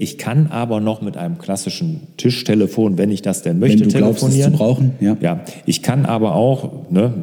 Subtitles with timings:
[0.00, 3.98] Ich kann aber noch mit einem klassischen Tischtelefon, wenn ich das denn möchte, wenn du
[3.98, 4.52] glaubst, telefonieren.
[4.52, 5.16] Es zu brauchen, ja.
[5.20, 5.40] ja.
[5.66, 7.14] Ich kann aber auch ne,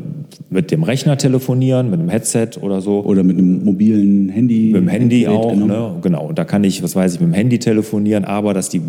[0.49, 2.99] mit dem Rechner telefonieren, mit einem Headset oder so.
[3.05, 4.71] Oder mit einem mobilen Handy.
[4.73, 5.93] Mit dem Handy Gerät, auch, genau.
[5.93, 5.99] ne?
[6.01, 6.27] genau.
[6.27, 8.81] Und da kann ich, was weiß ich, mit dem Handy telefonieren, aber dass die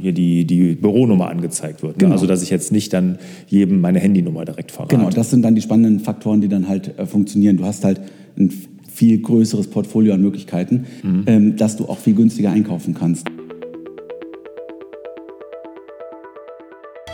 [0.00, 1.98] hier die, die Büronummer angezeigt wird.
[1.98, 2.00] Ne?
[2.00, 2.14] Genau.
[2.14, 4.96] Also dass ich jetzt nicht dann jedem meine Handynummer direkt verrate.
[4.96, 7.58] Genau, das sind dann die spannenden Faktoren, die dann halt äh, funktionieren.
[7.58, 8.00] Du hast halt
[8.36, 8.50] ein
[9.00, 11.22] viel größeres Portfolio an Möglichkeiten, Mhm.
[11.26, 13.26] ähm, dass du auch viel günstiger einkaufen kannst.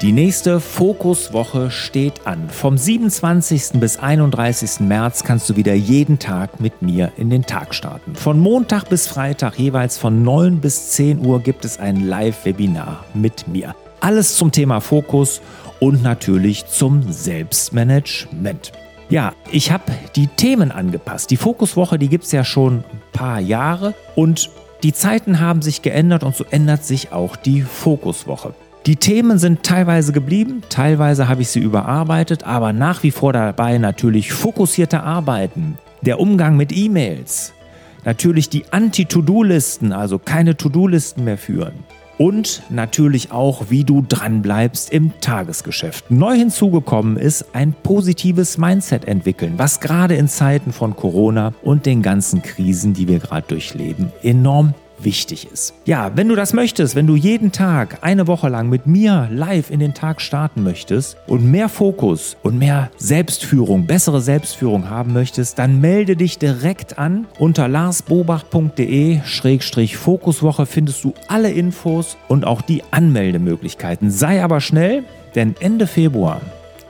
[0.02, 2.48] Die nächste Fokuswoche steht an.
[2.50, 3.78] Vom 27.
[3.78, 4.80] bis 31.
[4.88, 8.16] März kannst du wieder jeden Tag mit mir in den Tag starten.
[8.16, 13.46] Von Montag bis Freitag jeweils von 9 bis 10 Uhr gibt es ein Live-Webinar mit
[13.46, 13.76] mir.
[14.00, 15.40] Alles zum Thema Fokus
[15.78, 18.72] und natürlich zum Selbstmanagement.
[19.08, 19.84] Ja, ich habe
[20.16, 21.30] die Themen angepasst.
[21.30, 24.50] Die Fokuswoche, die gibt es ja schon ein paar Jahre und
[24.82, 28.54] die Zeiten haben sich geändert und so ändert sich auch die Fokuswoche.
[28.84, 33.78] Die Themen sind teilweise geblieben, teilweise habe ich sie überarbeitet, aber nach wie vor dabei
[33.78, 37.52] natürlich fokussierte Arbeiten, der Umgang mit E-Mails,
[38.04, 41.84] natürlich die Anti-To-Do-Listen, also keine To-Do-Listen mehr führen.
[42.18, 46.10] Und natürlich auch, wie du dranbleibst im Tagesgeschäft.
[46.10, 52.02] Neu hinzugekommen ist ein positives Mindset entwickeln, was gerade in Zeiten von Corona und den
[52.02, 55.74] ganzen Krisen, die wir gerade durchleben, enorm wichtig ist.
[55.84, 59.70] Ja, wenn du das möchtest, wenn du jeden Tag eine Woche lang mit mir live
[59.70, 65.58] in den Tag starten möchtest und mehr Fokus und mehr Selbstführung, bessere Selbstführung haben möchtest,
[65.58, 67.26] dann melde dich direkt an.
[67.38, 74.10] Unter larsbobach.de-fokuswoche findest du alle Infos und auch die Anmeldemöglichkeiten.
[74.10, 76.40] Sei aber schnell, denn Ende Februar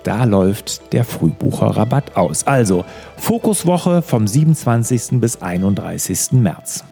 [0.07, 2.47] da läuft der Frühbucherrabatt aus.
[2.47, 2.85] Also
[3.17, 5.21] Fokuswoche vom 27.
[5.21, 6.33] bis 31.
[6.33, 6.85] März.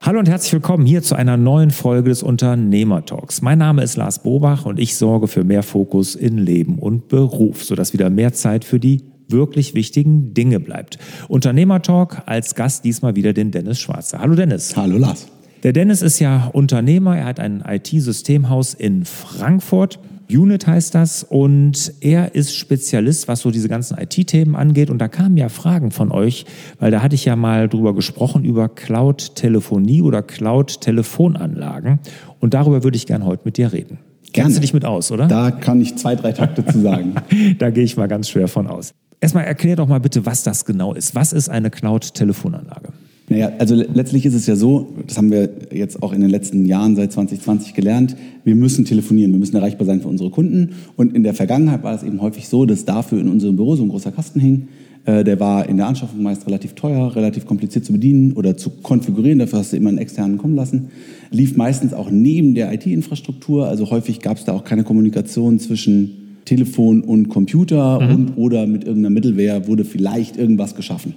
[0.00, 3.42] Hallo und herzlich willkommen hier zu einer neuen Folge des Unternehmertalks.
[3.42, 7.64] Mein Name ist Lars Bobach und ich sorge für mehr Fokus in Leben und Beruf,
[7.64, 10.98] sodass wieder mehr Zeit für die wirklich wichtigen Dinge bleibt.
[11.26, 14.20] Unternehmertalk als Gast diesmal wieder den Dennis Schwarzer.
[14.20, 14.76] Hallo Dennis.
[14.76, 15.26] Hallo Lars.
[15.64, 19.98] Der Dennis ist ja Unternehmer, er hat ein IT-Systemhaus in Frankfurt.
[20.30, 24.90] Unit heißt das und er ist Spezialist, was so diese ganzen IT-Themen angeht.
[24.90, 26.44] Und da kamen ja Fragen von euch,
[26.78, 32.00] weil da hatte ich ja mal drüber gesprochen, über Cloud-Telefonie oder Cloud-Telefonanlagen.
[32.40, 33.98] Und darüber würde ich gern heute mit dir reden.
[34.32, 34.48] Gerne.
[34.48, 35.26] Kennst du dich mit aus, oder?
[35.26, 37.14] Da kann ich zwei, drei Takte zu sagen.
[37.58, 38.92] da gehe ich mal ganz schwer von aus.
[39.20, 41.14] Erstmal erklär doch mal bitte, was das genau ist.
[41.14, 42.92] Was ist eine Cloud-Telefonanlage?
[43.28, 46.64] Naja, also letztlich ist es ja so, das haben wir jetzt auch in den letzten
[46.64, 50.70] Jahren seit 2020 gelernt, wir müssen telefonieren, wir müssen erreichbar sein für unsere Kunden.
[50.96, 53.82] Und in der Vergangenheit war es eben häufig so, dass dafür in unserem Büro so
[53.82, 54.68] ein großer Kasten hing.
[55.04, 58.70] Äh, Der war in der Anschaffung meist relativ teuer, relativ kompliziert zu bedienen oder zu
[58.82, 59.38] konfigurieren.
[59.38, 60.88] Dafür hast du immer einen externen kommen lassen.
[61.30, 63.68] Lief meistens auch neben der IT-Infrastruktur.
[63.68, 68.84] Also häufig gab es da auch keine Kommunikation zwischen Telefon und Computer und oder mit
[68.84, 71.14] irgendeiner Mittelware wurde vielleicht irgendwas geschaffen.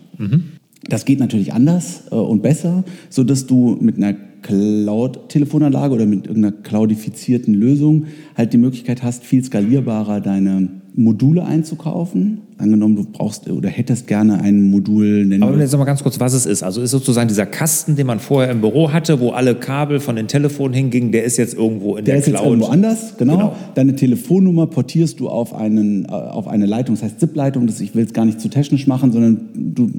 [0.88, 6.28] Das geht natürlich anders äh, und besser, so dass du mit einer Cloud-Telefonanlage oder mit
[6.28, 12.40] irgendeiner cloudifizierten Lösung halt die Möglichkeit hast, viel skalierbarer deine Module einzukaufen.
[12.58, 16.20] Angenommen, du brauchst oder hättest gerne ein Modul, nennen Aber jetzt noch mal ganz kurz,
[16.20, 16.64] was es ist.
[16.64, 20.16] Also ist sozusagen dieser Kasten, den man vorher im Büro hatte, wo alle Kabel von
[20.16, 22.48] den Telefonen hingingen, der ist jetzt irgendwo in Der der, ist jetzt Cloud.
[22.52, 23.38] irgendwo anders, genau.
[23.38, 23.56] Genau.
[23.74, 27.68] Deine Telefonnummer portierst du auf, einen, äh, auf eine Leitung, das heißt ZIP-Leitung.
[27.80, 29.90] Ich will es gar nicht zu technisch machen, sondern du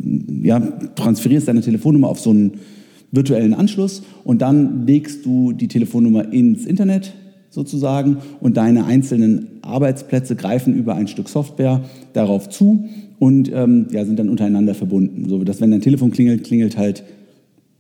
[0.43, 0.61] ja,
[0.95, 2.53] transferierst deine Telefonnummer auf so einen
[3.13, 7.13] virtuellen Anschluss und dann legst du die Telefonnummer ins Internet
[7.51, 11.83] sozusagen und deine einzelnen Arbeitsplätze greifen über ein Stück Software
[12.15, 15.29] darauf zu und ähm, ja, sind dann untereinander verbunden.
[15.29, 17.05] So dass wenn dein Telefon klingelt, klingelt halt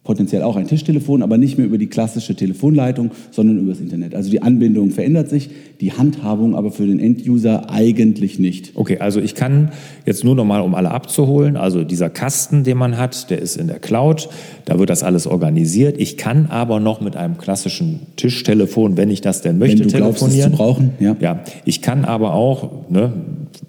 [0.04, 4.16] potenziell auch ein Tischtelefon, aber nicht mehr über die klassische Telefonleitung, sondern über das Internet.
[4.16, 8.72] Also die Anbindung verändert sich, die Handhabung aber für den Enduser eigentlich nicht.
[8.74, 9.70] Okay, also ich kann
[10.04, 13.56] jetzt nur noch mal, um alle abzuholen, also dieser Kasten, den man hat, der ist
[13.56, 14.28] in der Cloud,
[14.64, 15.96] da wird das alles organisiert.
[15.98, 19.96] Ich kann aber noch mit einem klassischen Tischtelefon, wenn ich das denn möchte, Wenn du
[19.96, 20.52] glaubst, es zu telefonieren.
[20.52, 21.16] brauchen, ja.
[21.20, 23.12] Ja, ich kann aber auch ne,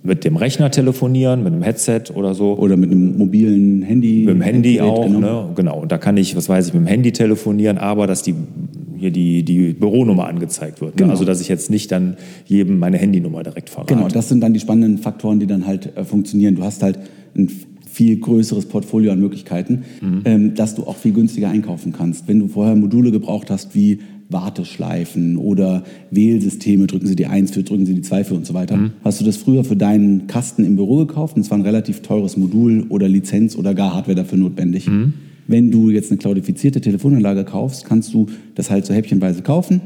[0.04, 2.58] mit dem Rechner telefonieren, mit einem Headset oder so.
[2.58, 4.24] Oder mit einem mobilen Handy.
[4.26, 5.20] Mit dem Handy Gerät, auch, genau.
[5.20, 5.50] ne?
[5.56, 5.80] genau.
[5.82, 8.36] Und da kann ich, was weiß ich, mit dem Handy telefonieren, aber dass die
[8.98, 10.92] hier die, die Büronummer angezeigt wird.
[10.92, 10.98] Ne?
[10.98, 11.12] Genau.
[11.12, 12.16] Also dass ich jetzt nicht dann
[12.46, 13.94] jedem meine Handynummer direkt verrate.
[13.94, 16.56] Genau, das sind dann die spannenden Faktoren, die dann halt äh, funktionieren.
[16.56, 17.00] Du hast halt
[17.36, 17.50] ein
[17.90, 20.22] viel größeres Portfolio an Möglichkeiten, Mhm.
[20.26, 22.28] ähm, dass du auch viel günstiger einkaufen kannst.
[22.28, 24.00] Wenn du vorher Module gebraucht hast wie
[24.34, 28.54] Warteschleifen oder Wählsysteme, drücken Sie die 1 für, drücken Sie die 2 für und so
[28.54, 28.92] weiter, Mhm.
[29.04, 32.02] hast du das früher für deinen Kasten im Büro gekauft und es war ein relativ
[32.02, 34.88] teures Modul oder Lizenz oder gar Hardware dafür notwendig.
[34.88, 35.14] Mhm.
[35.48, 39.82] Wenn du jetzt eine cloudifizierte Telefonanlage kaufst, kannst du das halt so häppchenweise kaufen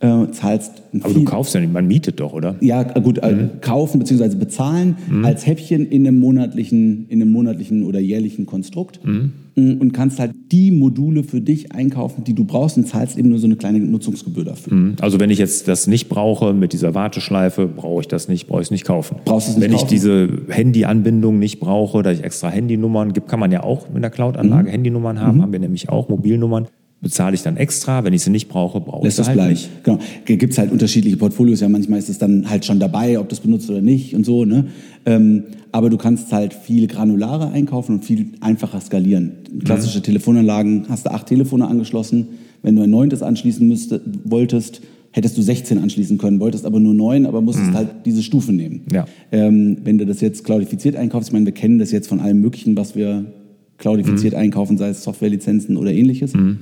[0.00, 2.56] äh, zahlst Aber du kaufst ja nicht, man mietet doch, oder?
[2.60, 3.60] Ja, gut, äh, mhm.
[3.60, 4.36] kaufen bzw.
[4.36, 5.24] bezahlen mhm.
[5.24, 9.32] als Häppchen in einem monatlichen, in einem monatlichen oder jährlichen Konstrukt mhm.
[9.56, 13.28] Mm, und kannst halt die Module für dich einkaufen, die du brauchst und zahlst eben
[13.28, 14.72] nur so eine kleine Nutzungsgebühr dafür.
[14.72, 14.96] Mhm.
[15.00, 18.60] Also wenn ich jetzt das nicht brauche mit dieser Warteschleife, brauche ich das nicht, brauche
[18.60, 19.16] ich es nicht kaufen.
[19.24, 19.84] Brauchst es nicht Wenn kaufen?
[19.84, 24.00] ich diese Handyanbindung nicht brauche, dass ich extra Handynummern gibt, kann man ja auch in
[24.00, 24.72] der Cloud-Anlage mhm.
[24.72, 25.42] Handynummern haben, mhm.
[25.42, 26.68] haben wir nämlich auch Mobilnummern
[27.00, 28.04] bezahle ich dann extra.
[28.04, 29.50] Wenn ich sie nicht brauche, brauche ich sie halt bleiben.
[29.50, 29.84] nicht.
[29.84, 29.98] Genau.
[30.24, 31.60] Gibt es halt unterschiedliche Portfolios.
[31.60, 34.26] Ja, manchmal ist es dann halt schon dabei, ob du es benutzt oder nicht und
[34.26, 34.44] so.
[34.44, 34.66] Ne?
[35.06, 39.32] Ähm, aber du kannst halt viel granularer einkaufen und viel einfacher skalieren.
[39.64, 40.04] Klassische mhm.
[40.04, 42.28] Telefonanlagen hast du acht Telefone angeschlossen.
[42.62, 44.80] Wenn du ein neuntes anschließen müsste, wolltest,
[45.12, 47.74] hättest du 16 anschließen können, wolltest aber nur neun, aber musstest mhm.
[47.74, 48.82] halt diese Stufe nehmen.
[48.92, 49.06] Ja.
[49.30, 52.40] Ähm, wenn du das jetzt cloudifiziert einkaufst, ich meine, wir kennen das jetzt von allem
[52.40, 53.26] Möglichen, was wir
[53.76, 54.40] cloudifiziert mhm.
[54.40, 56.34] einkaufen, sei es Softwarelizenzen oder ähnliches.
[56.34, 56.58] Mhm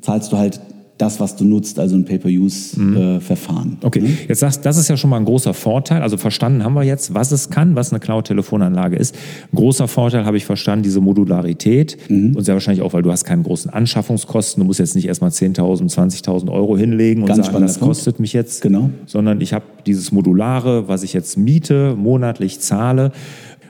[0.00, 0.60] zahlst du halt
[0.98, 3.68] das, was du nutzt, also ein Pay-per-Use-Verfahren.
[3.68, 3.78] Mhm.
[3.82, 4.18] Äh, okay, mhm.
[4.28, 6.02] jetzt sagst du, das ist ja schon mal ein großer Vorteil.
[6.02, 9.14] Also verstanden haben wir jetzt, was es kann, was eine Cloud-Telefonanlage ist.
[9.52, 11.96] Ein großer Vorteil habe ich verstanden, diese Modularität.
[12.08, 12.34] Mhm.
[12.34, 14.60] Und sehr wahrscheinlich auch, weil du hast keine großen Anschaffungskosten.
[14.60, 18.20] Du musst jetzt nicht erstmal 10.000, 20.000 Euro hinlegen und Ganz sagen, das kostet Punkt.
[18.20, 18.62] mich jetzt.
[18.62, 18.90] Genau.
[19.06, 23.12] Sondern ich habe dieses Modulare, was ich jetzt miete, monatlich zahle.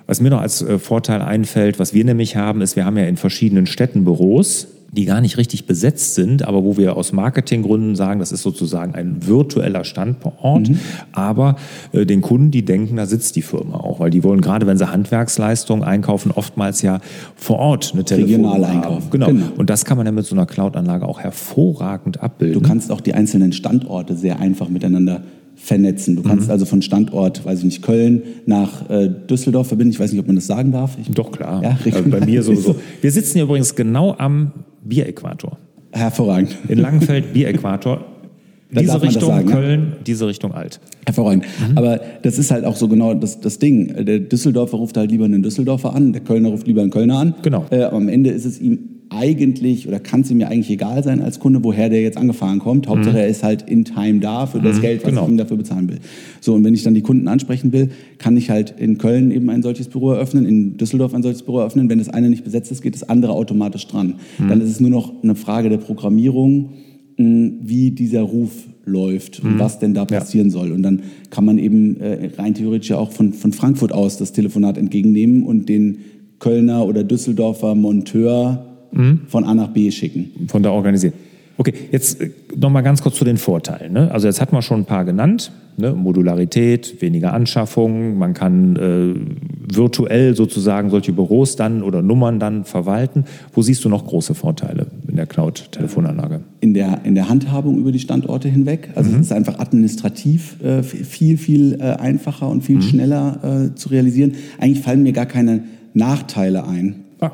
[0.06, 3.04] Was mir noch als äh, Vorteil einfällt, was wir nämlich haben, ist, wir haben ja
[3.04, 7.94] in verschiedenen Städten Büros die gar nicht richtig besetzt sind, aber wo wir aus Marketinggründen
[7.94, 10.70] sagen, das ist sozusagen ein virtueller Standort.
[10.70, 10.79] Mhm.
[11.12, 11.56] Aber
[11.93, 14.79] äh, den Kunden, die denken, da sitzt die Firma auch, weil die wollen gerade, wenn
[14.79, 17.00] sie Handwerksleistungen einkaufen, oftmals ja
[17.37, 19.11] vor Ort eine Regional einkaufen.
[19.11, 19.26] Genau.
[19.26, 19.46] genau.
[19.56, 22.62] Und das kann man ja mit so einer Cloud-Anlage auch hervorragend abbilden.
[22.62, 25.23] Du kannst auch die einzelnen Standorte sehr einfach miteinander
[25.55, 26.17] vernetzen.
[26.17, 26.52] Du kannst mhm.
[26.52, 29.93] also von Standort, weiß ich nicht, Köln nach äh, Düsseldorf verbinden.
[29.93, 30.96] Ich weiß nicht, ob man das sagen darf.
[31.00, 31.62] Ich, Doch, klar.
[31.62, 32.76] Ja, also bei mir sowieso.
[33.02, 34.52] Wir sitzen hier übrigens genau am
[34.84, 35.58] Bieräquator.
[35.92, 36.56] Hervorragend.
[36.69, 38.04] In Langenfeld, Bieräquator.
[38.70, 39.96] diese Richtung sagen, Köln, ja?
[40.06, 40.80] diese Richtung Alt.
[41.06, 41.44] Hervorragend.
[41.44, 41.78] Mhm.
[41.78, 44.04] Aber das ist halt auch so genau das, das Ding.
[44.04, 47.34] Der Düsseldorfer ruft halt lieber einen Düsseldorfer an, der Kölner ruft lieber einen Kölner an.
[47.42, 47.64] Genau.
[47.70, 51.22] Äh, am Ende ist es ihm eigentlich oder kann es ihm ja eigentlich egal sein
[51.22, 52.88] als Kunde, woher der jetzt angefahren kommt.
[52.88, 53.20] Hauptsache mhm.
[53.22, 55.25] er ist halt in Time da für das mhm, Geld, was genau.
[55.25, 55.99] ich ihm dafür bezahlen will.
[56.40, 59.50] So, und wenn ich dann die Kunden ansprechen will, kann ich halt in Köln eben
[59.50, 61.88] ein solches Büro eröffnen, in Düsseldorf ein solches Büro eröffnen.
[61.88, 64.16] Wenn das eine nicht besetzt ist, geht das andere automatisch dran.
[64.38, 64.49] Mhm.
[64.49, 66.70] Dann ist es nur noch eine Frage der Programmierung,
[67.16, 68.52] wie dieser Ruf
[68.84, 69.58] läuft und mhm.
[69.58, 70.52] was denn da passieren ja.
[70.52, 70.72] soll.
[70.72, 74.32] Und dann kann man eben äh, rein theoretisch ja auch von, von Frankfurt aus das
[74.32, 75.99] Telefonat entgegennehmen und den
[76.38, 79.23] Kölner oder Düsseldorfer Monteur mhm.
[79.29, 80.46] von A nach B schicken.
[80.49, 81.14] Von da organisieren.
[81.58, 83.93] Okay, jetzt äh, noch mal ganz kurz zu den Vorteilen.
[83.93, 84.11] Ne?
[84.12, 85.50] Also jetzt hat man schon ein paar genannt.
[85.76, 85.93] Ne?
[85.93, 93.25] Modularität, weniger Anschaffung, man kann äh, virtuell sozusagen solche Büros dann oder Nummern dann verwalten.
[93.52, 96.40] Wo siehst du noch große Vorteile in der Cloud-Telefonanlage?
[96.61, 98.90] In der, in der Handhabung über die Standorte hinweg.
[98.94, 99.17] Also mhm.
[99.17, 102.82] es ist einfach administrativ äh, viel, viel äh, einfacher und viel mhm.
[102.82, 104.35] schneller äh, zu realisieren.
[104.58, 107.05] Eigentlich fallen mir gar keine Nachteile ein.
[107.20, 107.32] Ah.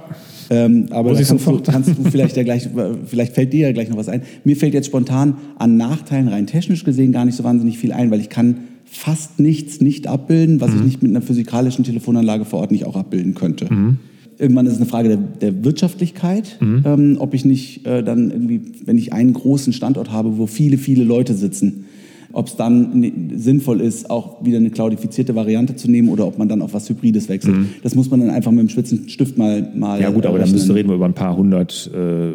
[0.51, 2.69] Ähm, aber da kannst du, kannst du, vielleicht ja gleich,
[3.07, 4.23] vielleicht fällt dir ja gleich noch was ein.
[4.45, 8.11] Mir fällt jetzt spontan an Nachteilen rein technisch gesehen gar nicht so wahnsinnig viel ein,
[8.11, 10.79] weil ich kann fast nichts nicht abbilden, was mhm.
[10.79, 13.73] ich nicht mit einer physikalischen Telefonanlage vor Ort nicht auch abbilden könnte.
[13.73, 13.99] Mhm.
[14.39, 16.83] Irgendwann ist es eine Frage der, der Wirtschaftlichkeit, mhm.
[16.85, 20.77] ähm, ob ich nicht äh, dann irgendwie, wenn ich einen großen Standort habe, wo viele,
[20.77, 21.87] viele Leute sitzen,
[22.35, 26.49] ob es dann sinnvoll ist, auch wieder eine cloudifizierte Variante zu nehmen oder ob man
[26.49, 27.57] dann auf was Hybrides wechselt.
[27.57, 27.69] Mhm.
[27.83, 30.01] Das muss man dann einfach mit dem Spitzenstift mal mal.
[30.01, 32.33] Ja gut, aber dann müsste reden wir über ein paar hundert äh,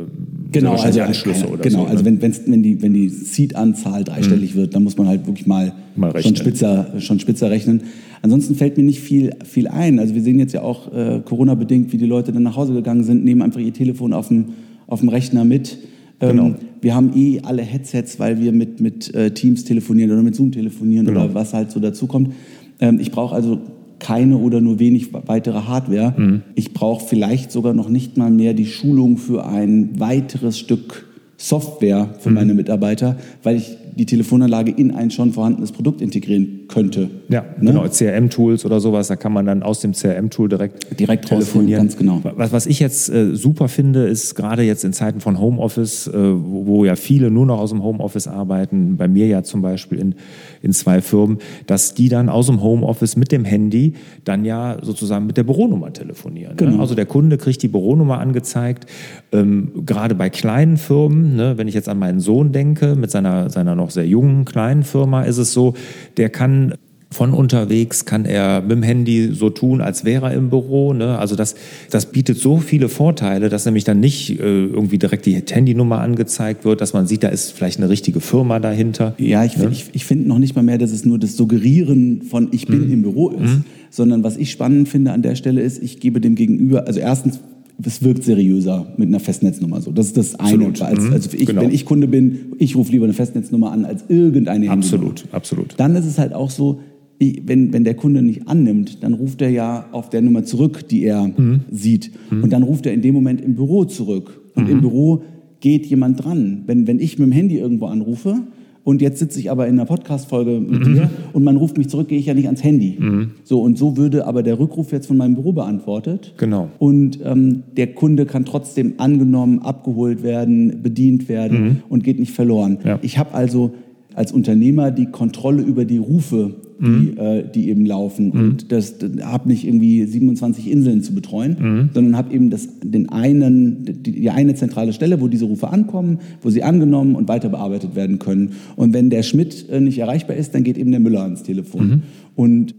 [0.52, 1.86] genau, also Anschlüsse keine, oder genau, so.
[1.86, 2.22] Genau, also ne?
[2.22, 4.60] wenn, wenn die wenn die Seed-Anzahl dreistellig mhm.
[4.60, 7.82] wird, dann muss man halt wirklich mal, mal schon spitzer schon spitzer rechnen.
[8.22, 10.00] Ansonsten fällt mir nicht viel, viel ein.
[10.00, 13.04] Also wir sehen jetzt ja auch äh, Corona-bedingt, wie die Leute dann nach Hause gegangen
[13.04, 14.46] sind, nehmen einfach ihr Telefon auf dem,
[14.88, 15.78] auf dem Rechner mit.
[16.20, 16.48] Genau.
[16.48, 20.36] Ähm, wir haben eh alle Headsets, weil wir mit, mit äh, Teams telefonieren oder mit
[20.36, 21.26] Zoom telefonieren genau.
[21.26, 22.34] oder was halt so dazu kommt.
[22.80, 23.60] Ähm, ich brauche also
[24.00, 26.14] keine oder nur wenig weitere Hardware.
[26.18, 26.42] Mhm.
[26.56, 31.06] Ich brauche vielleicht sogar noch nicht mal mehr die Schulung für ein weiteres Stück
[31.38, 32.36] Software für mhm.
[32.36, 37.10] meine Mitarbeiter, weil ich die Telefonanlage in ein schon vorhandenes Produkt integrieren könnte.
[37.28, 37.72] Ja, ne?
[37.72, 41.82] genau, CRM-Tools oder sowas, da kann man dann aus dem CRM-Tool direkt, direkt telefonieren.
[41.82, 42.22] Ganz genau.
[42.24, 46.14] Was, was ich jetzt äh, super finde, ist gerade jetzt in Zeiten von Homeoffice, äh,
[46.14, 50.00] wo, wo, ja viele nur noch aus dem Homeoffice arbeiten, bei mir ja zum Beispiel
[50.00, 50.16] in,
[50.62, 55.26] in zwei Firmen, dass die dann aus dem Homeoffice mit dem Handy dann ja sozusagen
[55.26, 56.52] mit der Büronummer telefonieren.
[56.52, 56.58] Ne?
[56.58, 56.76] Genau.
[56.78, 56.80] Ne?
[56.80, 58.86] Also der Kunde kriegt die Büronummer angezeigt,
[59.34, 63.50] ähm, gerade bei kleinen Firmen, ne, wenn ich jetzt an meinen Sohn denke, mit seiner,
[63.50, 65.74] seiner noch sehr jungen, kleinen Firma ist es so,
[66.18, 66.74] der kann
[67.12, 70.94] von unterwegs kann er mit dem Handy so tun, als wäre er im Büro.
[70.94, 71.18] Ne?
[71.18, 71.56] Also das,
[71.90, 76.66] das bietet so viele Vorteile, dass nämlich dann nicht äh, irgendwie direkt die Handynummer angezeigt
[76.66, 79.16] wird, dass man sieht, da ist vielleicht eine richtige Firma dahinter.
[79.18, 79.70] Ja, ich, ne?
[79.72, 82.86] ich, ich finde noch nicht mal mehr, dass es nur das Suggerieren von ich bin
[82.86, 82.94] mhm.
[82.94, 83.64] im Büro ist, mhm.
[83.90, 87.40] sondern was ich spannend finde an der Stelle ist, ich gebe dem Gegenüber, also erstens
[87.86, 89.92] es wirkt seriöser mit einer Festnetznummer so.
[89.92, 90.66] Das ist das eine.
[90.80, 91.14] Als, mhm.
[91.14, 91.62] also ich, genau.
[91.62, 95.76] Wenn ich Kunde bin, ich rufe lieber eine Festnetznummer an als irgendeine Absolut, absolut.
[95.78, 96.82] Dann ist es halt auch so,
[97.20, 101.04] wenn, wenn der Kunde nicht annimmt, dann ruft er ja auf der Nummer zurück, die
[101.04, 101.62] er mhm.
[101.72, 102.12] sieht.
[102.32, 102.44] Mhm.
[102.44, 104.42] Und dann ruft er in dem Moment im Büro zurück.
[104.56, 104.72] Und mhm.
[104.72, 105.24] im Büro
[105.60, 106.64] geht jemand dran.
[106.66, 108.36] Wenn, wenn ich mit dem Handy irgendwo anrufe
[108.84, 110.94] und jetzt sitze ich aber in einer Podcast-Folge mit mhm.
[110.94, 112.98] dir und man ruft mich zurück, gehe ich ja nicht ans Handy.
[113.00, 113.32] Mhm.
[113.44, 116.34] So und so würde aber der Rückruf jetzt von meinem Büro beantwortet.
[116.38, 116.70] Genau.
[116.80, 121.78] Und ähm, der Kunde kann trotzdem angenommen, abgeholt werden, bedient werden mhm.
[121.90, 122.80] und geht nicht verloren.
[122.84, 123.00] Ja.
[123.02, 123.72] Ich habe also
[124.16, 127.18] als Unternehmer die Kontrolle über die Rufe die, mhm.
[127.18, 128.28] äh, die eben laufen.
[128.28, 128.32] Mhm.
[128.32, 131.90] Und das, das habe nicht irgendwie 27 Inseln zu betreuen, mhm.
[131.94, 136.20] sondern habe eben das, den einen, die, die, eine zentrale Stelle, wo diese Rufe ankommen,
[136.42, 138.54] wo sie angenommen und weiter bearbeitet werden können.
[138.76, 142.04] Und wenn der Schmidt äh, nicht erreichbar ist, dann geht eben der Müller ans Telefon.
[142.36, 142.76] Und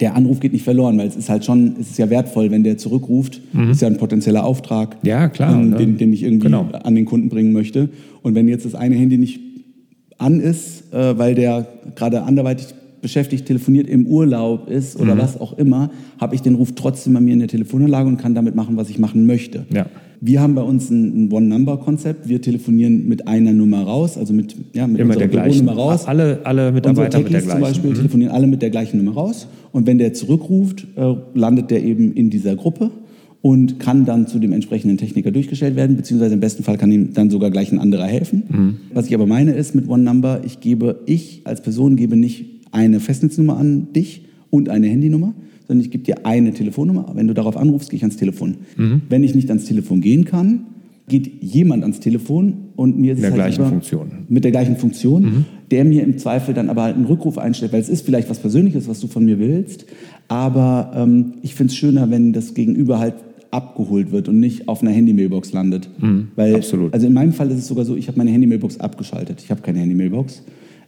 [0.00, 2.64] der Anruf geht nicht verloren, weil es ist halt schon, es ist ja wertvoll, wenn
[2.64, 3.40] der zurückruft.
[3.52, 3.70] Mhm.
[3.70, 5.76] ist ja ein potenzieller Auftrag, ja, klar, ähm, ne?
[5.76, 6.68] den, den, ich irgendwie genau.
[6.82, 7.88] an den Kunden bringen möchte.
[8.22, 9.40] Und wenn jetzt das eine Handy nicht
[10.18, 12.68] an ist, äh, weil der gerade anderweitig
[13.06, 15.18] beschäftigt, telefoniert, im Urlaub ist oder mhm.
[15.20, 18.34] was auch immer, habe ich den Ruf trotzdem bei mir in der Telefonanlage und kann
[18.34, 19.64] damit machen, was ich machen möchte.
[19.72, 19.86] Ja.
[20.20, 22.28] Wir haben bei uns ein, ein One-Number-Konzept.
[22.28, 26.06] Wir telefonieren mit einer Nummer raus, also mit, ja, mit Immer unserer der Nummer raus.
[26.06, 27.50] Alle, alle Mitarbeiter mit der gleichen.
[27.50, 27.94] zum Beispiel mhm.
[27.94, 29.46] telefonieren alle mit der gleichen Nummer raus.
[29.70, 32.90] Und wenn der zurückruft, äh, landet der eben in dieser Gruppe
[33.40, 37.12] und kann dann zu dem entsprechenden Techniker durchgestellt werden, beziehungsweise im besten Fall kann ihm
[37.12, 38.42] dann sogar gleich ein anderer helfen.
[38.48, 38.76] Mhm.
[38.92, 42.46] Was ich aber meine ist mit One Number, ich gebe, ich als Person gebe nicht
[42.76, 45.34] eine Festnetznummer an dich und eine Handynummer,
[45.66, 47.10] sondern ich gebe dir eine Telefonnummer.
[47.14, 48.58] Wenn du darauf anrufst, gehe ich ans Telefon.
[48.76, 49.02] Mhm.
[49.08, 50.66] Wenn ich nicht ans Telefon gehen kann,
[51.08, 54.10] geht jemand ans Telefon und mir ist der halt gleichen über, Funktion.
[54.28, 55.44] mit der gleichen Funktion, mhm.
[55.70, 58.40] der mir im Zweifel dann aber halt einen Rückruf einstellt, weil es ist vielleicht was
[58.40, 59.86] Persönliches, was du von mir willst,
[60.28, 63.14] aber ähm, ich finde es schöner, wenn das Gegenüber halt
[63.52, 65.88] abgeholt wird und nicht auf einer Handy-Mailbox landet.
[66.00, 66.92] Mhm, weil, absolut.
[66.92, 69.40] Also in meinem Fall ist es sogar so, ich habe meine Handy-Mailbox abgeschaltet.
[69.42, 70.42] Ich habe keine Handy-Mailbox.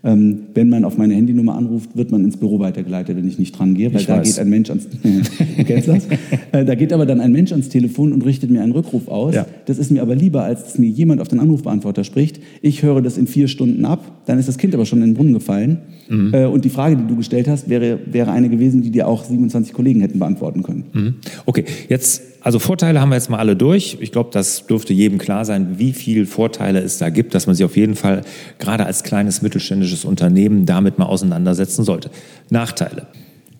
[0.05, 3.59] Ähm, wenn man auf meine Handynummer anruft, wird man ins Büro weitergeleitet, wenn ich nicht
[3.59, 4.29] dran gehe, weil ich da weiß.
[4.29, 4.87] geht ein Mensch ans
[5.67, 6.07] kennst das?
[6.53, 9.35] Äh, da geht aber dann ein Mensch ans Telefon und richtet mir einen Rückruf aus.
[9.35, 9.47] Ja.
[9.67, 12.41] Das ist mir aber lieber, als dass mir jemand auf den Anrufbeantworter spricht.
[12.63, 15.15] Ich höre das in vier Stunden ab, dann ist das Kind aber schon in den
[15.15, 15.79] Brunnen gefallen.
[16.09, 16.33] Mhm.
[16.33, 19.25] Äh, und die Frage, die du gestellt hast, wäre, wäre eine gewesen, die dir auch
[19.25, 20.85] 27 Kollegen hätten beantworten können.
[20.93, 21.15] Mhm.
[21.45, 23.99] Okay, jetzt also Vorteile haben wir jetzt mal alle durch.
[24.01, 27.57] Ich glaube, das dürfte jedem klar sein, wie viele Vorteile es da gibt, dass man
[27.57, 28.23] sich auf jeden Fall
[28.59, 32.11] gerade als kleines mittelständisches Unternehmen damit mal auseinandersetzen sollte.
[32.51, 33.07] Nachteile.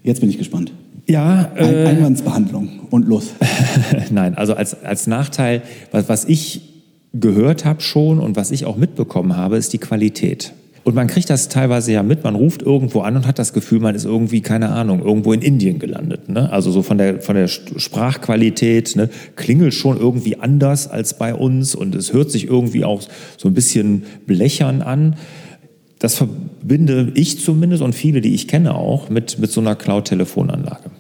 [0.03, 0.73] Jetzt bin ich gespannt.
[1.07, 3.33] Ja, äh, Ein Einwandsbehandlung und los.
[4.11, 6.61] Nein, also als, als Nachteil, was, was ich
[7.15, 10.53] gehört habe schon und was ich auch mitbekommen habe, ist die Qualität.
[10.89, 13.79] Und man kriegt das teilweise ja mit, man ruft irgendwo an und hat das Gefühl,
[13.79, 16.31] man ist irgendwie, keine Ahnung, irgendwo in Indien gelandet.
[16.31, 16.51] Ne?
[16.51, 19.11] Also so von der, von der Sprachqualität, ne?
[19.37, 23.03] klingelt schon irgendwie anders als bei uns und es hört sich irgendwie auch
[23.37, 25.17] so ein bisschen blechern an.
[25.99, 30.91] Das verbinde ich zumindest und viele, die ich kenne auch, mit, mit so einer Cloud-Telefonanlage.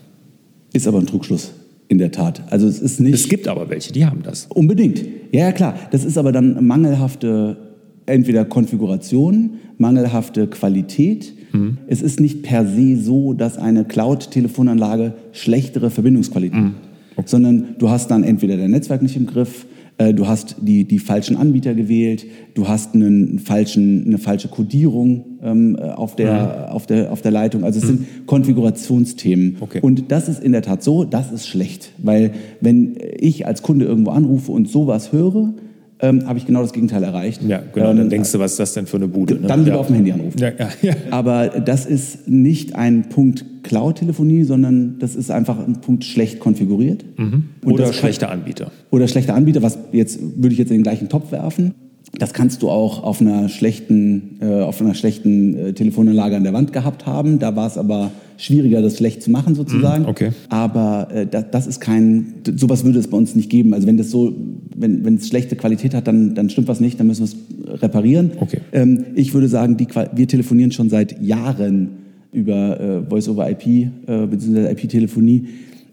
[0.75, 1.52] Ist aber ein Trugschluss.
[1.88, 2.42] In der Tat.
[2.50, 3.14] Also es ist nicht.
[3.14, 4.49] Es gibt aber welche, die haben das.
[4.50, 5.02] Unbedingt.
[5.33, 5.76] Ja, ja, klar.
[5.92, 7.67] Das ist aber dann mangelhafte
[8.08, 11.34] entweder Konfiguration, mangelhafte Qualität.
[11.52, 11.78] Mhm.
[11.86, 16.66] Es ist nicht per se so, dass eine Cloud-Telefonanlage schlechtere Verbindungsqualität mhm.
[16.66, 16.72] hat,
[17.16, 17.28] okay.
[17.28, 19.66] sondern du hast dann entweder dein Netzwerk nicht im Griff,
[19.98, 22.24] äh, du hast die, die falschen Anbieter gewählt,
[22.54, 26.72] du hast einen falschen, eine falsche Codierung ähm, auf, der, mhm.
[26.74, 27.64] auf, der, auf der Leitung.
[27.64, 27.88] Also es mhm.
[27.88, 29.56] sind Konfigurationsthemen.
[29.60, 29.80] Okay.
[29.82, 31.90] Und das ist in der Tat so, das ist schlecht.
[31.98, 35.52] Weil wenn ich als Kunde irgendwo anrufe und sowas höre,
[36.00, 37.43] ähm, habe ich genau das Gegenteil erreicht.
[37.43, 37.88] Ja, genau.
[37.88, 39.35] dann ähm, denkst du, was ist das denn für eine Bude?
[39.35, 39.49] Ne?
[39.49, 39.81] Dann lieber ja.
[39.81, 40.38] auf dem Handy anrufen.
[40.38, 40.52] Ja,
[40.83, 40.95] ja.
[41.11, 47.05] Aber das ist nicht ein Punkt Cloud-Telefonie, sondern das ist einfach ein Punkt schlecht konfiguriert.
[47.17, 47.50] Mhm.
[47.64, 48.71] Oder schlechte Anbieter.
[48.90, 51.75] Oder schlechte Anbieter, was jetzt würde ich jetzt in den gleichen Topf werfen.
[52.16, 56.52] Das kannst du auch auf einer schlechten, äh, auf einer schlechten äh, Telefonanlage an der
[56.52, 57.38] Wand gehabt haben.
[57.38, 60.04] Da war es aber schwieriger, das schlecht zu machen sozusagen.
[60.04, 60.30] Mm, okay.
[60.48, 63.74] Aber äh, das, das, ist kein, sowas würde es bei uns nicht geben.
[63.74, 64.34] Also wenn das so,
[64.74, 67.82] wenn, wenn es schlechte Qualität hat, dann, dann stimmt was nicht, dann müssen wir es
[67.82, 68.32] reparieren.
[68.40, 68.60] Okay.
[68.72, 71.90] Ähm, ich würde sagen, die, wir telefonieren schon seit Jahren
[72.32, 74.70] über äh, Voice-over-IP äh, bzw.
[74.72, 75.46] IP-Telefonie.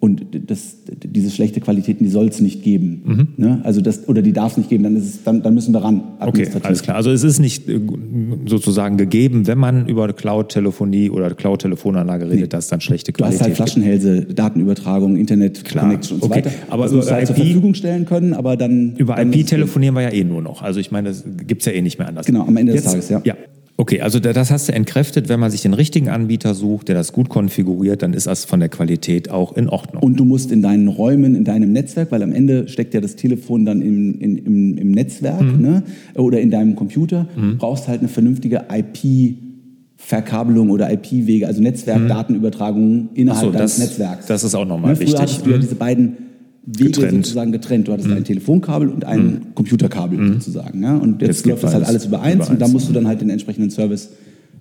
[0.06, 3.02] Und das, diese schlechte Qualitäten, die soll es nicht geben.
[3.06, 3.28] Mhm.
[3.38, 3.62] Ne?
[3.64, 5.84] Also das, oder die darf es nicht geben, dann, ist es, dann, dann müssen wir
[5.84, 6.04] ran.
[6.20, 6.96] Okay, alles klar.
[6.96, 7.82] Also es ist nicht äh,
[8.46, 12.48] sozusagen gegeben, wenn man über Cloud-Telefonie oder Cloud-Telefonanlage redet, nee.
[12.48, 16.52] dass dann schlechte Qualität Du hast halt Flaschenhälse, Datenübertragung, Internet-Connection und so weiter.
[16.70, 18.96] Aber das musst du halt zur Verfügung stellen können, aber dann...
[18.98, 20.62] Über IP telefonieren wir ja eh nur noch.
[20.62, 22.28] Also ich meine, das gibt es ja eh nicht mehr anders.
[22.28, 23.22] Genau, am Ende Jetzt, des Tages, ja.
[23.24, 23.36] ja.
[23.78, 25.28] Okay, also das hast du entkräftet.
[25.28, 28.62] Wenn man sich den richtigen Anbieter sucht, der das gut konfiguriert, dann ist das von
[28.62, 30.02] der Qualität auch in Ordnung.
[30.02, 33.18] Und du musst in deinen Räumen, in deinem Netzwerk, weil am Ende steckt ja das
[33.18, 35.62] Telefon dann im, in, im, im Netzwerk mhm.
[35.62, 35.84] ne?
[36.16, 37.58] oder in deinem Computer, mhm.
[37.58, 39.46] brauchst halt eine vernünftige IP-
[39.98, 43.10] Verkabelung oder IP-Wege, also Netzwerkdatenübertragung mhm.
[43.16, 44.26] innerhalb so, deines das, Netzwerks.
[44.28, 45.00] Das ist auch nochmal ne?
[45.00, 45.16] wichtig.
[45.16, 45.62] Früher hattest du ja mhm.
[45.62, 46.18] diese beiden
[46.66, 47.26] Wege getrennt.
[47.26, 47.88] sozusagen getrennt.
[47.88, 48.18] Du hattest mhm.
[48.18, 49.42] ein Telefonkabel und ein mhm.
[49.56, 50.34] Computerkabel mhm.
[50.34, 50.82] sozusagen.
[50.82, 50.98] Ja?
[50.98, 53.08] Und jetzt, jetzt läuft das halt alles über eins, über und da musst du dann
[53.08, 54.10] halt den entsprechenden Service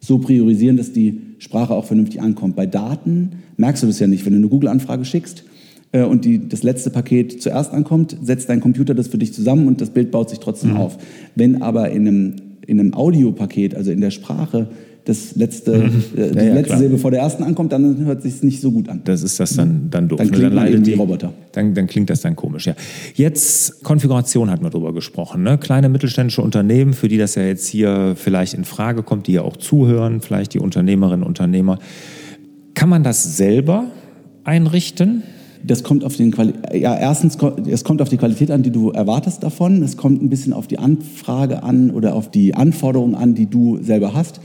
[0.00, 2.56] so priorisieren, dass die Sprache auch vernünftig ankommt.
[2.56, 4.26] Bei Daten merkst du das ja nicht.
[4.26, 5.44] Wenn du eine Google-Anfrage schickst
[5.92, 9.66] äh, und die, das letzte Paket zuerst ankommt, setzt dein Computer das für dich zusammen
[9.66, 10.76] und das Bild baut sich trotzdem mhm.
[10.76, 10.99] auf.
[11.34, 14.68] Wenn aber in einem, in einem Audiopaket, also in der Sprache,
[15.04, 16.02] das letzte, mhm.
[16.16, 16.78] äh, die ja, letzte klar.
[16.78, 19.02] Silbe vor der ersten ankommt, dann hört sich nicht so gut an.
[19.04, 20.18] Das ist das dann, dann doof.
[20.18, 20.32] Dann ne?
[20.32, 21.32] klingt dann eben die Roboter.
[21.52, 22.75] Dann, dann klingt das dann komisch, ja.
[23.14, 25.42] Jetzt Konfiguration hatten wir drüber gesprochen.
[25.42, 25.58] Ne?
[25.58, 29.42] Kleine mittelständische Unternehmen, für die das ja jetzt hier vielleicht in Frage kommt, die ja
[29.42, 31.78] auch zuhören, vielleicht die Unternehmerinnen und Unternehmer.
[32.73, 33.87] Kann man das selber
[34.44, 35.23] einrichten?
[35.66, 38.90] das kommt auf den Quali ja erstens es kommt auf die Qualität an, die du
[38.90, 39.82] erwartest davon.
[39.82, 43.78] Es kommt ein bisschen auf die Anfrage an oder auf die Anforderungen an, die du
[43.82, 44.40] selber hast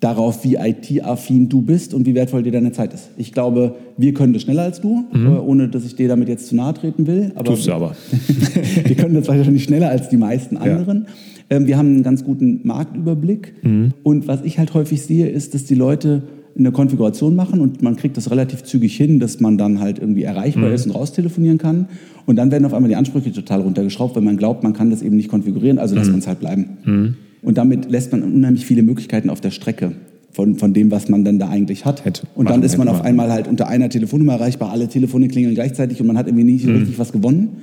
[0.00, 3.10] darauf, wie IT-affin du bist und wie wertvoll dir deine Zeit ist.
[3.16, 5.26] Ich glaube, wir können das schneller als du, mhm.
[5.26, 7.32] Äh, ohne dass ich dir damit jetzt zu nahe treten will.
[7.34, 7.96] Aber Tust du aber.
[8.84, 11.06] wir können das wahrscheinlich schneller als die meisten anderen.
[11.48, 11.56] Ja.
[11.56, 13.54] Ähm, wir haben einen ganz guten Marktüberblick.
[13.62, 13.94] Mhm.
[14.02, 16.22] Und was ich halt häufig sehe, ist, dass die Leute
[16.58, 20.22] eine Konfiguration machen und man kriegt das relativ zügig hin, dass man dann halt irgendwie
[20.22, 20.74] erreichbar mhm.
[20.74, 21.88] ist und raustelefonieren kann.
[22.24, 25.02] Und dann werden auf einmal die Ansprüche total runtergeschraubt, weil man glaubt, man kann das
[25.02, 26.12] eben nicht konfigurieren, also lässt mhm.
[26.12, 27.16] man es halt bleiben.
[27.46, 29.92] Und damit lässt man unheimlich viele Möglichkeiten auf der Strecke
[30.32, 32.04] von, von dem, was man dann da eigentlich hat.
[32.04, 35.54] Hätte und dann ist man auf einmal halt unter einer Telefonnummer erreichbar, alle Telefone klingeln
[35.54, 36.74] gleichzeitig und man hat irgendwie nicht mhm.
[36.74, 37.58] richtig was gewonnen,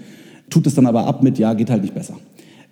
[0.50, 2.16] tut es dann aber ab mit, ja, geht halt nicht besser.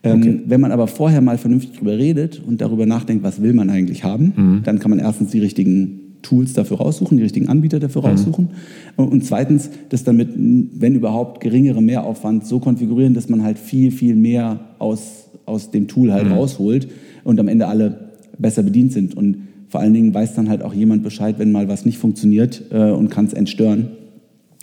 [0.04, 0.40] Ähm, okay.
[0.46, 4.06] wenn man aber vorher mal vernünftig drüber redet und darüber nachdenkt, was will man eigentlich
[4.06, 4.62] haben, mhm.
[4.64, 8.08] dann kann man erstens die richtigen Tools dafür raussuchen, die richtigen Anbieter dafür mhm.
[8.08, 8.50] raussuchen.
[8.96, 13.92] Und zweitens, das dann mit, wenn überhaupt, geringerem Mehraufwand so konfigurieren, dass man halt viel,
[13.92, 16.34] viel mehr aus aus dem Tool halt mhm.
[16.34, 16.88] rausholt
[17.24, 19.16] und am Ende alle besser bedient sind.
[19.16, 22.64] Und vor allen Dingen weiß dann halt auch jemand Bescheid, wenn mal was nicht funktioniert
[22.72, 23.90] äh, und kann es entstören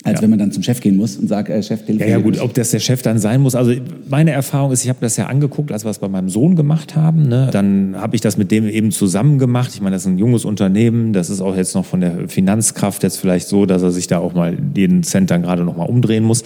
[0.03, 0.21] als ja.
[0.21, 2.09] wenn man dann zum Chef gehen muss und sagt, äh, Chef, telefoniert.
[2.09, 3.53] Ja, ja, gut, ob das der Chef dann sein muss.
[3.53, 3.73] Also
[4.07, 6.95] meine Erfahrung ist, ich habe das ja angeguckt, als wir es bei meinem Sohn gemacht
[6.95, 7.27] haben.
[7.27, 7.49] Ne?
[7.51, 9.71] Dann habe ich das mit dem eben zusammen gemacht.
[9.73, 11.11] Ich meine, das ist ein junges Unternehmen.
[11.11, 14.19] Das ist auch jetzt noch von der Finanzkraft jetzt vielleicht so, dass er sich da
[14.19, 16.43] auch mal jeden Cent dann gerade noch mal umdrehen muss.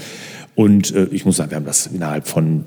[0.55, 2.65] Und äh, ich muss sagen, wir haben das innerhalb von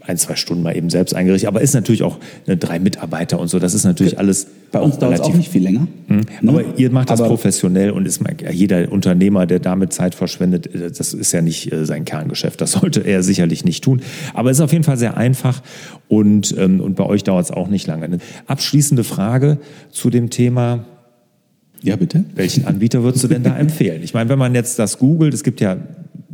[0.00, 1.48] ein, zwei Stunden mal eben selbst eingerichtet.
[1.48, 3.58] Aber ist natürlich auch ne, drei Mitarbeiter und so.
[3.58, 4.46] Das ist natürlich alles.
[4.72, 5.86] Bei uns dauert es auch nicht viel länger.
[6.08, 6.20] Mhm.
[6.40, 6.50] Ne?
[6.50, 10.90] Aber ihr macht das Aber professionell und ist jeder Unternehmer, der damit Zeit verschwendet, äh,
[10.90, 12.60] das ist ja nicht äh, sein Kerngeschäft.
[12.62, 14.00] Das sollte er sicherlich nicht tun.
[14.32, 15.62] Aber es ist auf jeden Fall sehr einfach
[16.08, 18.04] und, ähm, und bei euch dauert es auch nicht lange.
[18.04, 19.58] Eine abschließende Frage
[19.90, 20.86] zu dem Thema.
[21.82, 22.24] Ja, bitte.
[22.34, 24.02] Welchen Anbieter würdest du denn da empfehlen?
[24.02, 25.76] Ich meine, wenn man jetzt das googelt, es gibt ja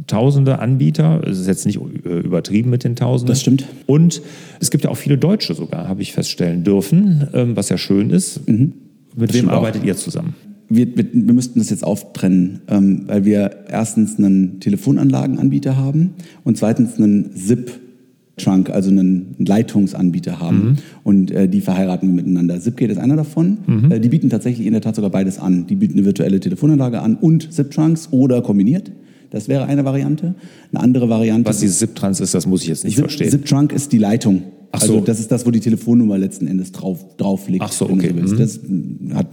[0.06, 1.22] tausende Anbieter.
[1.26, 3.32] Es ist jetzt nicht äh, übertrieben mit den Tausenden.
[3.32, 3.66] Das stimmt.
[3.86, 4.22] Und
[4.60, 8.10] es gibt ja auch viele Deutsche sogar, habe ich feststellen dürfen, ähm, was ja schön
[8.10, 8.48] ist.
[8.48, 8.72] Mhm.
[9.16, 9.86] Mit das wem arbeitet auch.
[9.86, 10.34] ihr zusammen?
[10.68, 16.58] Wir, wir, wir, müssten das jetzt auftrennen, ähm, weil wir erstens einen Telefonanlagenanbieter haben und
[16.58, 17.80] zweitens einen SIP.
[18.36, 20.64] Trunk, also einen Leitungsanbieter haben.
[20.64, 20.76] Mhm.
[21.04, 22.58] Und äh, die verheiraten wir miteinander.
[22.58, 23.58] Zipgate ist einer davon.
[23.64, 23.92] Mhm.
[23.92, 25.68] Äh, die bieten tatsächlich in der Tat sogar beides an.
[25.68, 28.90] Die bieten eine virtuelle Telefonanlage an und Zip-Trunks oder kombiniert.
[29.34, 30.36] Das wäre eine Variante.
[30.72, 31.48] Eine andere Variante.
[31.48, 33.30] Was die ZIP-Trans ist, das muss ich jetzt nicht Zip, verstehen.
[33.30, 34.44] ZIP-Trunk ist die Leitung.
[34.70, 34.94] Ach so.
[34.94, 37.64] Also das ist das, wo die Telefonnummer letzten Endes drauf, drauf liegt.
[37.64, 38.14] Ach so, okay.
[38.24, 38.38] So mhm.
[38.38, 38.60] Das
[39.14, 39.26] hat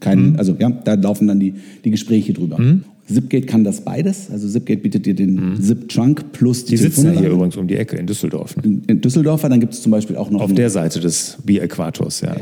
[0.00, 0.38] keinen, mhm.
[0.38, 2.58] also ja, da laufen dann die, die Gespräche drüber.
[2.58, 2.82] Mhm.
[3.06, 4.28] Zipgate kann das beides.
[4.32, 5.62] Also Zipgate bietet dir den mhm.
[5.62, 8.56] Zip-Trunk plus die Die sitzen ja hier übrigens um die Ecke in Düsseldorf.
[8.56, 8.62] Ne?
[8.64, 10.40] In, in Düsseldorf, dann gibt es zum Beispiel auch noch...
[10.40, 12.34] Auf der Seite des Bier-Äquators, ja.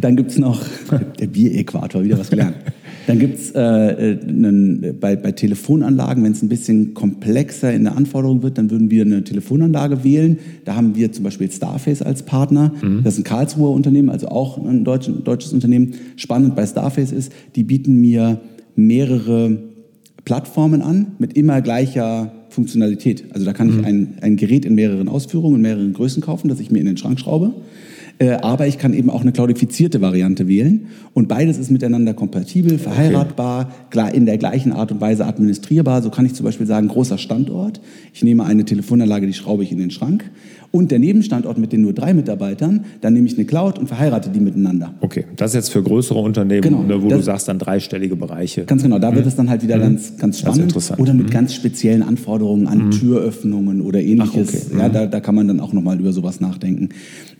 [0.00, 0.64] Dann gibt es noch...
[1.20, 2.56] der Bier-Äquator, wieder was gelernt.
[3.06, 7.96] Dann gibt es äh, äh bei, bei Telefonanlagen, wenn es ein bisschen komplexer in der
[7.96, 10.38] Anforderung wird, dann würden wir eine Telefonanlage wählen.
[10.64, 12.72] Da haben wir zum Beispiel Starface als Partner.
[12.82, 13.02] Mhm.
[13.04, 15.94] Das ist ein Karlsruher Unternehmen, also auch ein deutsch, deutsches Unternehmen.
[16.16, 18.40] Spannend bei Starface ist, die bieten mir
[18.74, 19.58] mehrere
[20.24, 23.24] Plattformen an mit immer gleicher Funktionalität.
[23.32, 23.84] Also da kann ich mhm.
[23.84, 26.96] ein, ein Gerät in mehreren Ausführungen, in mehreren Größen kaufen, das ich mir in den
[26.96, 27.54] Schrank schraube.
[28.18, 30.86] Äh, aber ich kann eben auch eine cloudifizierte Variante wählen.
[31.12, 34.16] Und beides ist miteinander kompatibel, verheiratbar, okay.
[34.16, 36.02] in der gleichen Art und Weise administrierbar.
[36.02, 37.80] So kann ich zum Beispiel sagen, großer Standort.
[38.14, 40.30] Ich nehme eine Telefonanlage, die schraube ich in den Schrank
[40.76, 44.30] und der Nebenstandort mit den nur drei Mitarbeitern, dann nehme ich eine Cloud und verheirate
[44.30, 44.94] die miteinander.
[45.00, 48.64] Okay, das ist jetzt für größere Unternehmen, genau, ne, wo du sagst dann dreistellige Bereiche.
[48.64, 49.16] Ganz genau, da mhm.
[49.16, 49.82] wird es dann halt wieder mhm.
[49.82, 50.74] ganz, ganz spannend.
[50.98, 51.30] Oder mit mhm.
[51.30, 52.90] ganz speziellen Anforderungen an mhm.
[52.90, 54.66] Türöffnungen oder ähnliches.
[54.66, 54.78] Ach, okay.
[54.78, 54.92] Ja, mhm.
[54.92, 56.90] da, da kann man dann auch nochmal über sowas nachdenken.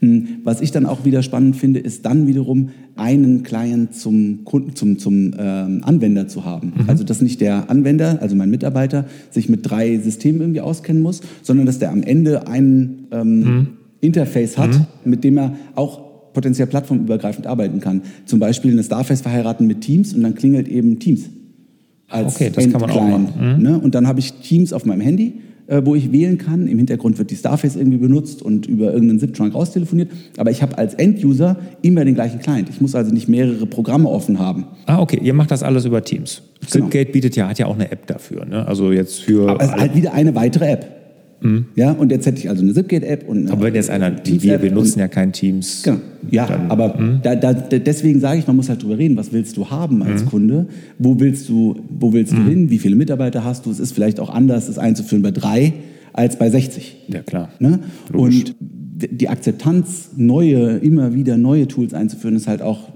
[0.01, 4.74] Hm, was ich dann auch wieder spannend finde, ist dann wiederum einen Client zum Kunden,
[4.74, 6.72] zum, zum ähm, Anwender zu haben.
[6.76, 6.88] Mhm.
[6.88, 11.20] Also dass nicht der Anwender, also mein Mitarbeiter, sich mit drei Systemen irgendwie auskennen muss,
[11.42, 13.66] sondern dass der am Ende ein ähm, mhm.
[14.00, 14.87] Interface hat, mhm.
[15.04, 16.00] mit dem er auch
[16.32, 18.02] potenziell plattformübergreifend arbeiten kann.
[18.24, 21.30] Zum Beispiel eine Starface verheiraten mit Teams und dann klingelt eben Teams.
[22.09, 23.56] Als okay, das kann man auch machen.
[23.56, 23.62] Mhm.
[23.62, 23.78] Ne?
[23.78, 25.35] Und dann habe ich Teams auf meinem Handy
[25.66, 26.66] äh, wo ich wählen kann.
[26.66, 30.11] Im Hintergrund wird die Starface irgendwie benutzt und über irgendeinen ZIP-Trunk raustelefoniert.
[30.37, 32.68] Aber ich habe als End-User immer den gleichen Client.
[32.68, 34.66] Ich muss also nicht mehrere Programme offen haben.
[34.87, 35.20] Ah, okay.
[35.22, 36.42] Ihr macht das alles über Teams.
[36.61, 36.87] Genau.
[36.87, 38.44] Zipgate bietet ja, hat ja auch eine App dafür.
[38.44, 38.66] Ne?
[38.66, 39.48] Also jetzt für.
[39.48, 40.95] Aber es ist halt wieder eine weitere App.
[41.40, 41.66] Mhm.
[41.75, 44.59] Ja, und jetzt hätte ich also eine Zipgate-App und Aber wenn jetzt einer, die, wir
[44.59, 45.83] benutzen ja kein Teams.
[45.83, 45.99] Genau.
[46.31, 47.20] Ja, dann, aber mhm.
[47.22, 50.25] da, da, deswegen sage ich, man muss halt drüber reden, was willst du haben als
[50.25, 50.29] mhm.
[50.29, 50.66] Kunde?
[50.99, 52.49] Wo willst du, wo willst du mhm.
[52.49, 52.70] hin?
[52.70, 53.70] Wie viele Mitarbeiter hast du?
[53.70, 55.75] Es ist vielleicht auch anders, das einzuführen bei drei
[56.12, 57.05] als bei 60.
[57.09, 57.51] Ja, klar.
[57.59, 57.81] Ne?
[58.12, 62.88] Und die Akzeptanz, neue, immer wieder neue Tools einzuführen, ist halt auch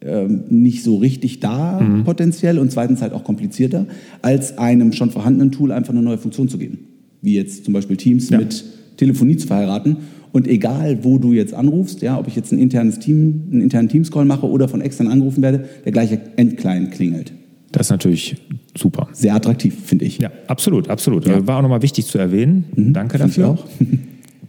[0.00, 2.04] ähm, nicht so richtig da mhm.
[2.04, 3.86] potenziell und zweitens halt auch komplizierter,
[4.22, 6.95] als einem schon vorhandenen Tool einfach eine neue Funktion zu geben.
[7.22, 8.38] Wie jetzt zum Beispiel Teams ja.
[8.38, 8.64] mit
[8.96, 9.96] Telefonie zu verheiraten.
[10.32, 13.88] Und egal, wo du jetzt anrufst, ja, ob ich jetzt ein internes Team, einen internen
[13.88, 17.32] Teams-Call mache oder von extern angerufen werde, der gleiche Endclient klingelt.
[17.72, 18.36] Das ist natürlich
[18.76, 19.08] super.
[19.12, 20.18] Sehr attraktiv, finde ich.
[20.18, 21.26] Ja, absolut, absolut.
[21.26, 21.46] Ja.
[21.46, 22.64] War auch nochmal wichtig zu erwähnen.
[22.74, 23.58] Mhm, Danke dafür.
[23.78, 23.88] Ich,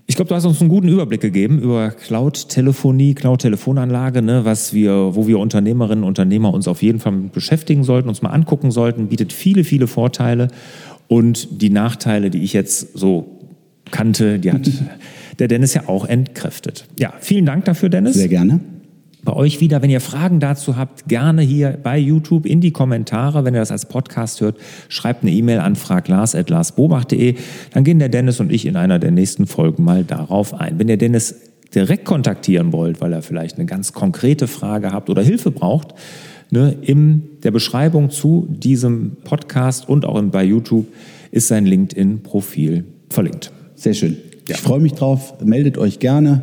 [0.08, 5.16] ich glaube, du hast uns einen guten Überblick gegeben über Cloud-Telefonie, Cloud-Telefonanlage, ne, was wir,
[5.16, 9.08] wo wir Unternehmerinnen und Unternehmer uns auf jeden Fall beschäftigen sollten, uns mal angucken sollten,
[9.08, 10.48] bietet viele, viele Vorteile
[11.08, 13.40] und die Nachteile, die ich jetzt so
[13.92, 14.70] kannte, die hat
[15.40, 16.86] der Dennis ja auch entkräftet.
[17.00, 18.16] Ja, vielen Dank dafür, Dennis.
[18.16, 18.60] Sehr gerne
[19.28, 19.82] bei euch wieder.
[19.82, 23.44] Wenn ihr Fragen dazu habt, gerne hier bei YouTube in die Kommentare.
[23.44, 27.36] Wenn ihr das als Podcast hört, schreibt eine E-Mail an fraglars.larsbobach.de.
[27.74, 30.80] Dann gehen der Dennis und ich in einer der nächsten Folgen mal darauf ein.
[30.80, 31.36] Wenn ihr Dennis
[31.76, 35.94] direkt kontaktieren wollt, weil er vielleicht eine ganz konkrete Frage habt oder Hilfe braucht,
[36.52, 40.88] ne, in der Beschreibung zu diesem Podcast und auch bei YouTube
[41.32, 43.52] ist sein LinkedIn-Profil verlinkt.
[43.76, 44.18] Sehr schön.
[44.48, 44.56] Ja.
[44.56, 45.34] Ich freue mich drauf.
[45.44, 46.42] Meldet euch gerne.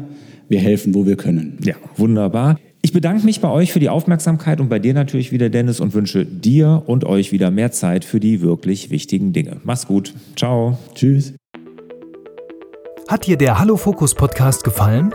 [0.48, 1.58] Wir helfen, wo wir können.
[1.64, 2.58] Ja, wunderbar.
[2.82, 5.94] Ich bedanke mich bei euch für die Aufmerksamkeit und bei dir natürlich wieder, Dennis, und
[5.94, 9.56] wünsche dir und euch wieder mehr Zeit für die wirklich wichtigen Dinge.
[9.64, 10.12] Mach's gut.
[10.36, 10.76] Ciao.
[10.94, 11.32] Tschüss.
[13.08, 15.14] Hat dir der Hallo Fokus Podcast gefallen?